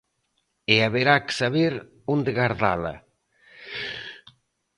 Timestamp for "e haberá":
0.73-1.15